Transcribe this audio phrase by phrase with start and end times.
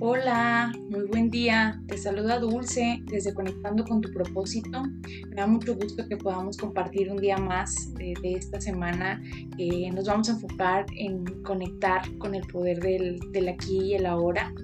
[0.00, 1.82] Hola, muy buen día.
[1.88, 4.84] Te saluda Dulce desde Conectando con tu propósito.
[5.28, 9.20] Me da mucho gusto que podamos compartir un día más de, esta semana.
[9.58, 14.54] Eh, nos vamos a enfocar en conectar con el poder del, aquí y el ahora.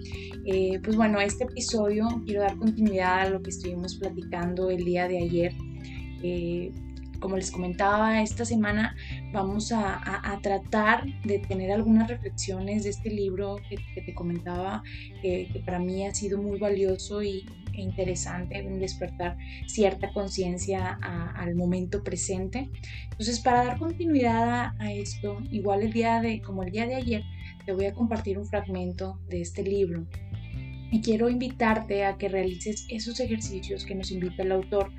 [0.47, 5.09] Eh, pues bueno, este episodio quiero dar continuidad a lo que estuvimos platicando el día
[5.09, 5.53] de ayer.
[6.23, 6.71] Eh,
[7.25, 8.95] como les comentaba, esta semana
[9.33, 14.83] vamos a, tratar de tener algunas reflexiones de este libro que, te comentaba,
[15.23, 20.99] que para mí ha sido muy valioso y, e interesante en despertar cierta conciencia
[21.35, 22.69] al momento presente.
[23.05, 27.23] Entonces, para dar continuidad a, esto, igual el día de, como el día de ayer,
[27.65, 30.07] te voy a compartir un fragmento de este libro.
[30.91, 34.93] Y quiero invitarte a que realices esos ejercicios que nos invita el autor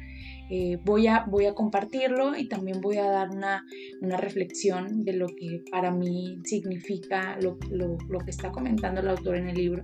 [0.50, 3.66] eh, voy, a, voy a compartirlo y también voy a dar una,
[4.02, 9.56] reflexión de lo que para mí significa lo, que está comentando el autor en el
[9.56, 9.84] libro.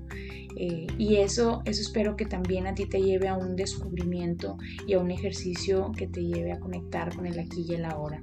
[0.56, 4.94] Eh, y eso, eso espero que también a ti te lleve a un descubrimiento y
[4.94, 8.22] a un ejercicio que te lleve a conectar con el aquí y el ahora.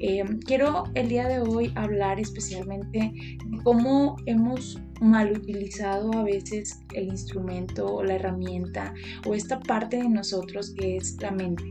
[0.00, 6.80] Eh, quiero el día de hoy hablar especialmente de cómo hemos mal utilizado a veces
[6.94, 8.94] el instrumento o la herramienta
[9.26, 11.64] o esta parte de nosotros que es la mente.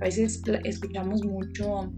[0.00, 1.92] A veces escuchamos mucho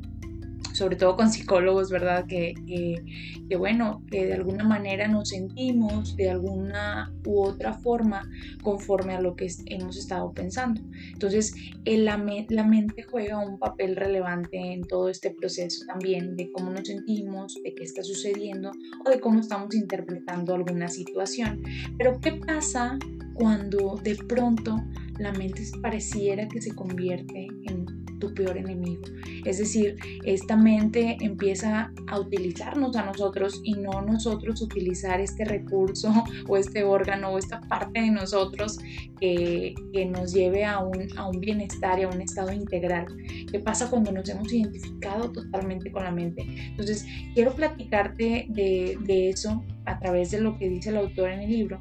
[0.75, 2.27] sobre todo con psicólogos, ¿verdad?
[2.27, 8.29] Que, que, bueno, que de alguna manera nos sentimos de alguna u otra forma
[8.63, 10.81] conforme a lo que hemos estado pensando.
[11.13, 16.51] Entonces, el, la, la mente juega un papel relevante en todo este proceso también de
[16.51, 18.73] cómo nos sentimos, de qué está sucediendo
[19.07, 21.63] o de cómo estamos interpretando alguna situación.
[21.97, 22.99] Pero, ¿qué pasa
[23.35, 24.77] cuando de pronto
[25.19, 27.84] la mente pareciera que se convierte en
[28.19, 29.03] tu peor enemigo.
[29.45, 36.13] Es decir, esta mente empieza a utilizarnos a nosotros y no nosotros utilizar este recurso
[36.49, 38.79] o este órgano o esta parte de nosotros
[39.21, 43.07] que, nos lleve a un, a un, bienestar y a un estado integral.
[43.51, 46.45] ¿Qué pasa cuando nos hemos identificado totalmente con la mente?
[46.47, 51.41] Entonces, quiero platicarte de, de eso a través de lo que dice el autor en
[51.41, 51.81] el libro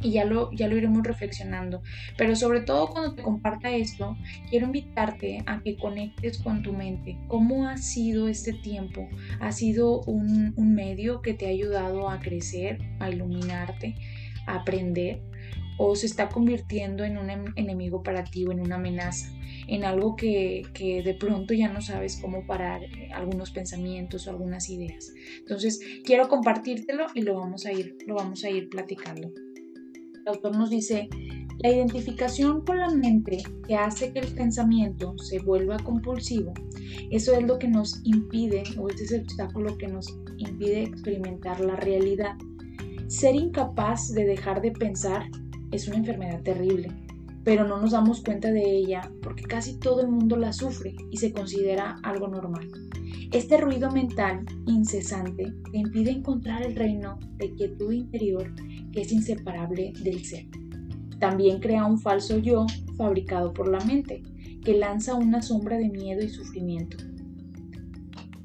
[0.00, 1.82] y ya lo, ya lo iremos reflexionando.
[2.16, 4.16] Pero sobre todo cuando te comparta esto,
[4.50, 7.18] quiero invitarte a que conectes con tu mente.
[7.28, 9.08] ¿Cómo ha sido este tiempo?
[9.40, 13.96] ¿Ha sido un, un medio que te ha ayudado a crecer, a iluminarte,
[14.46, 15.22] a aprender?
[15.78, 19.30] ¿O se está convirtiendo en un em, enemigo para ti o en una amenaza?
[19.68, 24.30] En algo que, que de pronto ya no sabes cómo parar eh, algunos pensamientos o
[24.30, 25.12] algunas ideas.
[25.38, 29.30] Entonces, quiero compartírtelo y lo vamos a ir, lo vamos a ir platicando
[30.26, 31.08] el autor nos dice,
[31.60, 36.52] la identificación con la mente que hace que el pensamiento se vuelva compulsivo,
[37.10, 41.60] eso es lo que nos impide, o ese es el obstáculo que nos impide experimentar
[41.60, 42.34] la realidad.
[43.06, 45.30] Ser incapaz de dejar de pensar
[45.70, 46.88] es una enfermedad terrible,
[47.44, 51.18] pero no nos damos cuenta de ella porque casi todo el mundo la sufre y
[51.18, 52.68] se considera algo normal.
[53.32, 58.52] Este ruido mental incesante te impide encontrar el reino de quietud interior
[58.96, 60.46] es inseparable del ser.
[61.18, 64.22] También crea un falso yo fabricado por la mente,
[64.64, 66.96] que lanza una sombra de miedo y sufrimiento.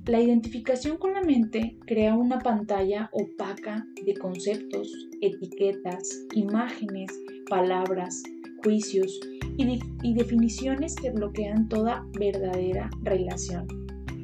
[0.06, 4.92] La identificación con la mente crea una pantalla opaca de conceptos,
[5.22, 7.12] etiquetas, imágenes,
[7.50, 8.24] palabras,
[8.64, 9.20] juicios
[9.58, 13.68] y, definiciones que bloquean toda verdadera relación.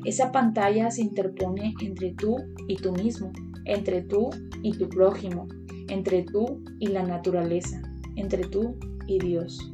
[0.04, 3.32] Esa pantalla se interpone entre tú y tú mismo,
[3.66, 4.30] entre tú
[4.64, 5.48] y tu prójimo,
[5.90, 7.82] entre tú y la naturaleza,
[8.16, 8.78] entre tú
[9.08, 9.74] y Dios.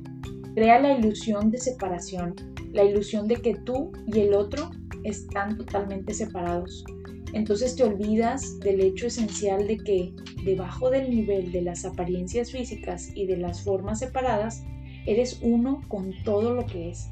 [0.55, 2.35] Crea la ilusión de separación,
[2.71, 4.69] la ilusión de que tú y el otro
[5.03, 6.83] están totalmente separados.
[7.33, 10.13] Entonces te olvidas del hecho esencial de que,
[10.45, 14.63] debajo del nivel de las apariencias físicas y de las formas separadas,
[15.07, 17.09] eres uno con todo lo que es.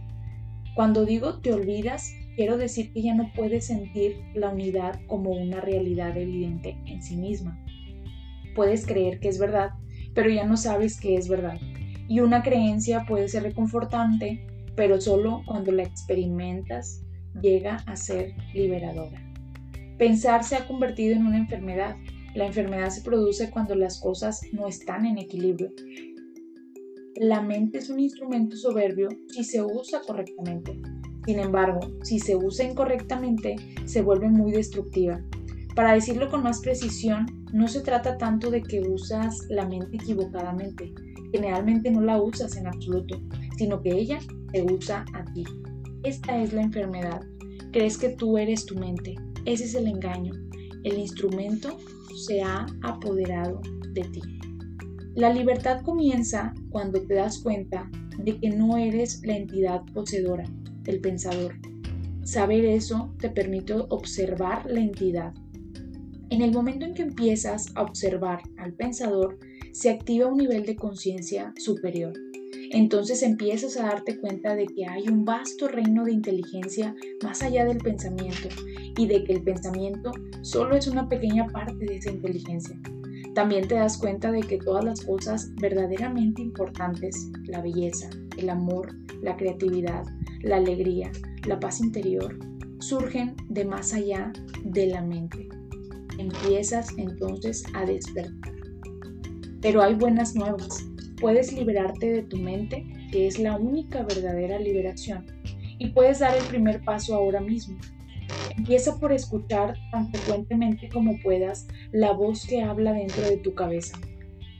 [0.75, 5.59] Cuando digo te olvidas, quiero decir que ya no puedes sentir la unidad como una
[5.59, 7.59] realidad evidente en sí misma
[8.55, 9.71] puedes creer que es verdad,
[10.13, 11.59] pero ya no sabes que es verdad.
[12.07, 14.45] Y una creencia puede ser reconfortante,
[14.75, 17.03] pero solo cuando la experimentas
[17.41, 19.21] llega a ser liberadora.
[19.97, 21.95] Pensar se ha convertido en una enfermedad.
[22.33, 25.69] La enfermedad se produce cuando las cosas no están en equilibrio.
[27.15, 30.81] La mente es un instrumento soberbio si se usa correctamente.
[31.25, 33.55] Sin embargo, si se usa incorrectamente,
[33.85, 35.21] se vuelve muy destructiva.
[35.75, 40.93] Para decirlo con más precisión, no se trata tanto de que usas la mente equivocadamente,
[41.31, 43.21] generalmente no la usas en absoluto,
[43.57, 44.19] sino que ella
[44.51, 45.43] te usa a ti.
[46.03, 47.21] Esta es la enfermedad.
[47.71, 49.15] Crees que tú eres tu mente.
[49.45, 50.33] Ese es el engaño.
[50.83, 51.77] El instrumento
[52.25, 53.61] se ha apoderado
[53.93, 54.21] de ti.
[55.15, 60.45] La libertad comienza cuando te das cuenta de que no eres la entidad poseedora,
[60.85, 61.55] el pensador.
[62.23, 65.33] Saber eso te permite observar la entidad.
[66.41, 69.37] En el momento en que empiezas a observar al pensador,
[69.73, 72.13] se activa un nivel de conciencia superior.
[72.71, 77.63] Entonces empiezas a darte cuenta de que hay un vasto reino de inteligencia más allá
[77.63, 78.49] del pensamiento
[78.97, 80.11] y de que el pensamiento
[80.41, 82.75] solo es una pequeña parte de esa inteligencia.
[83.35, 88.95] También te das cuenta de que todas las cosas verdaderamente importantes, la belleza, el amor,
[89.21, 90.05] la creatividad,
[90.41, 91.11] la alegría,
[91.45, 92.35] la paz interior,
[92.79, 94.33] surgen de más allá
[94.63, 95.60] de la mente.
[96.21, 98.53] Empiezas entonces a despertar.
[99.59, 100.85] Pero hay buenas nuevas.
[101.19, 105.25] Puedes liberarte de tu mente, que es la única verdadera liberación,
[105.79, 107.75] y puedes dar el primer paso ahora mismo.
[108.55, 113.97] Empieza por escuchar tan frecuentemente como puedas la voz que habla dentro de tu cabeza.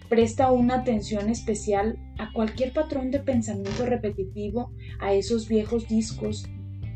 [0.10, 6.44] Presta una atención especial a cualquier patrón de pensamiento repetitivo, a esos viejos discos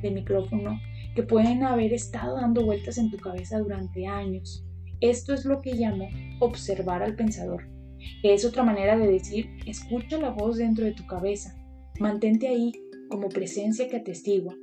[0.01, 0.79] de micrófono
[1.15, 4.63] que pueden haber estado dando vueltas en tu cabeza durante años.
[5.01, 6.07] Esto es lo que llamo
[6.39, 7.75] observar al pensador
[8.21, 11.55] que es otra manera de decir, escucha la voz dentro de tu cabeza,
[11.99, 12.71] mantente ahí
[13.09, 14.55] como presencia que atestigua.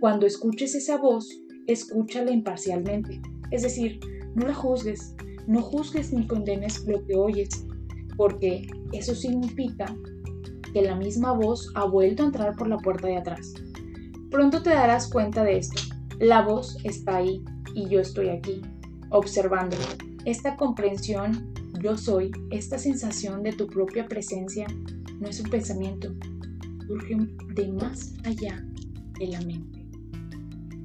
[0.00, 1.28] Cuando escuches esa voz,
[1.66, 3.20] escúchala imparcialmente,
[3.50, 4.00] es decir,
[4.34, 5.14] no la juzgues,
[5.46, 7.66] no juzgues ni condenes lo que oyes,
[8.16, 9.94] porque eso significa
[10.72, 13.52] que la misma voz ha vuelto a entrar por la puerta de atrás.
[14.32, 15.82] Pronto te darás cuenta de esto.
[16.18, 17.44] La voz está ahí
[17.74, 18.62] y yo estoy aquí,
[19.10, 19.82] observándolo.
[20.24, 21.52] Esta comprensión
[21.82, 24.66] yo soy, esta sensación de tu propia presencia
[25.20, 26.14] no es un pensamiento,
[26.86, 27.14] surge
[27.54, 28.64] de más allá
[29.18, 29.84] de la mente.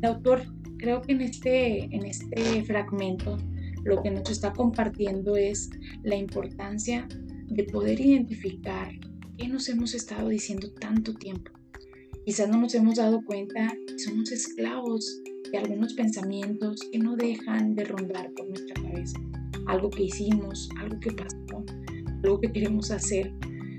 [0.01, 0.43] El autor
[0.77, 3.37] creo que en este, en este fragmento
[3.85, 5.69] lo que nos está compartiendo es
[6.03, 7.07] la importancia
[7.45, 8.91] de poder identificar
[9.37, 11.56] qué nos hemos estado diciendo tanto tiempo.
[12.27, 17.73] Quizás no nos hemos dado cuenta que somos esclavos de algunos pensamientos que no dejan
[17.73, 19.17] de rondar por nuestra cabeza
[19.65, 21.63] algo que hicimos, algo que pasó,
[22.25, 23.33] algo que queremos hacer,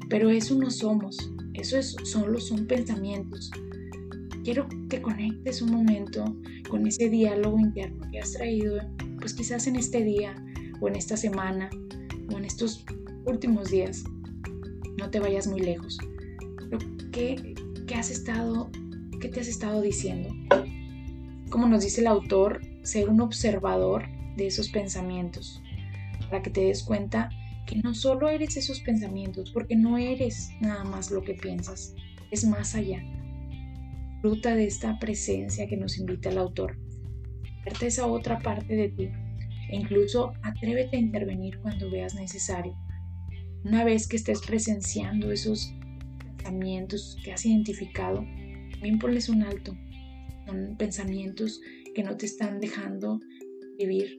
[0.08, 3.50] pero eso no somos, eso es, solo son pensamientos.
[4.44, 6.24] Quiero que conectes un momento
[6.70, 8.78] con ese diálogo interno que has traído,
[9.18, 10.34] pues quizás en este día
[10.80, 11.68] o en esta semana
[12.32, 12.82] o en estos
[13.26, 14.04] últimos días.
[14.96, 15.98] No te vayas muy lejos.
[17.12, 17.54] ¿qué,
[17.88, 18.70] qué has estado,
[19.18, 20.28] qué te has estado diciendo?
[21.48, 24.04] Como nos dice el autor, ser un observador
[24.36, 25.62] de esos pensamientos
[26.28, 27.30] para que te des cuenta
[27.66, 31.94] que no solo eres esos pensamientos, porque no eres nada más lo que piensas,
[32.30, 33.02] es más allá.
[34.20, 36.78] Fruta de esta presencia que nos invita el autor.
[37.64, 39.08] Verte esa otra parte de ti
[39.70, 42.76] e incluso atrévete a intervenir cuando veas necesario.
[43.64, 45.72] Una vez que estés presenciando esos
[46.48, 48.24] pensamientos que has identificado,
[48.72, 49.76] también ponles un alto.
[50.46, 51.60] Son pensamientos
[51.94, 53.20] que no te están dejando
[53.78, 54.16] vivir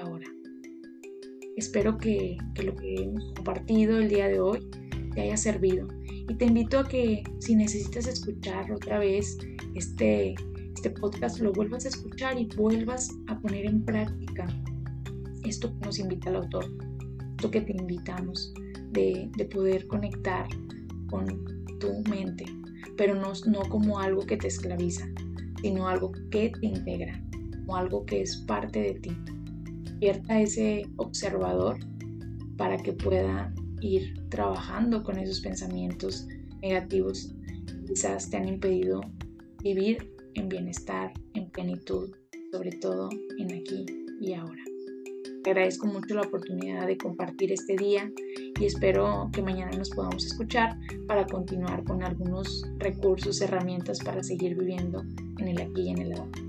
[0.00, 0.26] ahora.
[1.56, 4.66] Espero que, lo que hemos compartido el día de hoy
[5.14, 5.86] te haya servido.
[6.28, 9.38] Y te invito a que si necesitas escuchar otra vez
[9.74, 10.34] este,
[10.74, 14.46] este podcast, lo vuelvas a escuchar y vuelvas a poner en práctica
[15.44, 16.64] esto que nos invita el autor,
[17.36, 18.52] esto que te invitamos
[18.90, 20.46] de, poder conectar
[21.08, 21.26] con
[21.80, 22.44] tu mente,
[22.96, 25.06] pero no, no como algo que te esclaviza,
[25.60, 27.20] sino algo que te integra,
[27.60, 29.10] como algo que es parte de ti
[29.98, 31.76] despierta ese observador
[32.56, 36.28] para que pueda ir trabajando con esos pensamientos
[36.62, 37.34] negativos
[37.66, 39.00] que quizás te han impedido
[39.62, 42.10] vivir en bienestar, en plenitud,
[42.52, 43.86] sobre todo en aquí
[44.20, 44.67] y ahora.
[45.42, 48.10] Te agradezco mucho la oportunidad de compartir este día
[48.58, 50.76] y espero que mañana nos podamos escuchar
[51.06, 55.02] para continuar con algunos recursos, herramientas para seguir viviendo
[55.38, 56.47] en el aquí y en el ahora.